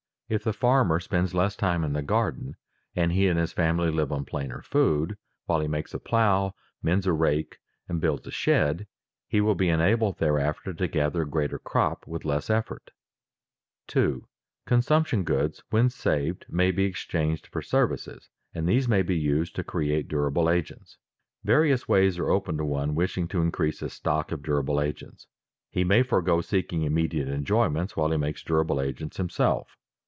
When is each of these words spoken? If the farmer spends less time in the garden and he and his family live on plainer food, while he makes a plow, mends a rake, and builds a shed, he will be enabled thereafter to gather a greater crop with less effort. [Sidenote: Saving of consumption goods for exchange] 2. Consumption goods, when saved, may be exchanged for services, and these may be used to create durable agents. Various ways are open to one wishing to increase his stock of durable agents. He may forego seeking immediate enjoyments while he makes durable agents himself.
If 0.33 0.45
the 0.45 0.53
farmer 0.53 1.01
spends 1.01 1.33
less 1.33 1.57
time 1.57 1.83
in 1.83 1.91
the 1.91 2.01
garden 2.01 2.55
and 2.95 3.11
he 3.11 3.27
and 3.27 3.37
his 3.37 3.51
family 3.51 3.91
live 3.91 4.13
on 4.13 4.23
plainer 4.23 4.61
food, 4.61 5.17
while 5.45 5.59
he 5.59 5.67
makes 5.67 5.93
a 5.93 5.99
plow, 5.99 6.53
mends 6.81 7.05
a 7.05 7.11
rake, 7.11 7.57
and 7.89 7.99
builds 7.99 8.25
a 8.27 8.31
shed, 8.31 8.87
he 9.27 9.41
will 9.41 9.55
be 9.55 9.67
enabled 9.67 10.19
thereafter 10.19 10.73
to 10.73 10.87
gather 10.87 11.23
a 11.23 11.29
greater 11.29 11.59
crop 11.59 12.07
with 12.07 12.23
less 12.23 12.49
effort. 12.49 12.91
[Sidenote: 13.89 14.05
Saving 14.05 14.15
of 14.21 14.27
consumption 14.67 15.23
goods 15.25 15.61
for 15.69 15.81
exchange] 15.81 15.93
2. 15.97 16.05
Consumption 16.05 16.31
goods, 16.31 16.45
when 16.45 16.49
saved, 16.49 16.53
may 16.53 16.71
be 16.71 16.85
exchanged 16.85 17.47
for 17.47 17.61
services, 17.61 18.29
and 18.55 18.69
these 18.69 18.87
may 18.87 19.01
be 19.01 19.17
used 19.17 19.53
to 19.57 19.65
create 19.65 20.07
durable 20.07 20.49
agents. 20.49 20.97
Various 21.43 21.89
ways 21.89 22.17
are 22.17 22.29
open 22.31 22.55
to 22.55 22.63
one 22.63 22.95
wishing 22.95 23.27
to 23.27 23.41
increase 23.41 23.81
his 23.81 23.91
stock 23.91 24.31
of 24.31 24.41
durable 24.43 24.79
agents. 24.79 25.27
He 25.69 25.83
may 25.83 26.03
forego 26.03 26.39
seeking 26.39 26.83
immediate 26.83 27.27
enjoyments 27.27 27.97
while 27.97 28.11
he 28.11 28.17
makes 28.17 28.41
durable 28.43 28.79
agents 28.79 29.17
himself. 29.17 29.75